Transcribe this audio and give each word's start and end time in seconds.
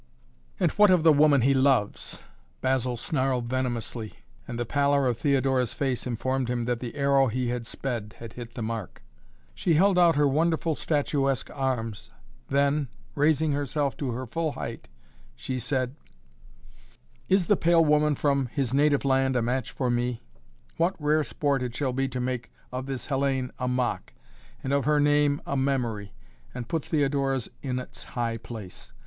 "And 0.59 0.71
what 0.71 0.89
of 0.89 1.03
the 1.03 1.13
woman 1.13 1.41
he 1.41 1.53
loves?" 1.53 2.21
Basil 2.59 2.97
snarled 2.97 3.45
venomously, 3.47 4.15
and 4.47 4.57
the 4.57 4.65
pallor 4.65 5.05
of 5.05 5.19
Theodora's 5.19 5.75
face 5.75 6.07
informed 6.07 6.49
him 6.49 6.65
that 6.65 6.79
the 6.79 6.95
arrow 6.95 7.27
he 7.27 7.49
had 7.49 7.67
sped 7.67 8.15
had 8.17 8.33
hit 8.33 8.55
the 8.55 8.63
mark. 8.63 9.03
She 9.53 9.75
held 9.75 9.99
out 9.99 10.15
her 10.15 10.27
wonderful 10.27 10.73
statuesque 10.73 11.51
arms, 11.53 12.09
then, 12.47 12.87
raising 13.13 13.51
herself 13.51 13.95
to 13.97 14.09
her 14.13 14.25
full 14.25 14.53
height, 14.53 14.87
she 15.35 15.59
said: 15.59 15.93
"Is 17.29 17.45
the 17.45 17.55
pale 17.55 17.85
woman 17.85 18.15
from 18.15 18.47
his 18.47 18.73
native 18.73 19.05
land 19.05 19.35
a 19.35 19.41
match 19.43 19.69
for 19.71 19.91
me? 19.91 20.19
What 20.77 20.99
rare 20.99 21.23
sport 21.23 21.61
it 21.61 21.75
shall 21.75 21.93
be 21.93 22.07
to 22.07 22.19
make 22.19 22.51
of 22.71 22.87
this 22.87 23.05
Hellayne 23.09 23.51
a 23.59 23.67
mock, 23.67 24.13
and 24.63 24.73
of 24.73 24.85
her 24.85 24.99
name 24.99 25.43
a 25.45 25.55
memory, 25.55 26.15
and 26.55 26.67
put 26.67 26.85
Theodora's 26.85 27.49
in 27.61 27.77
its 27.77 28.01
high 28.03 28.37
place. 28.37 28.93